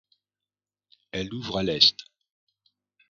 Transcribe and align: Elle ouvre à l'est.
Elle 1.11 1.31
ouvre 1.31 1.59
à 1.59 1.61
l'est. 1.61 1.95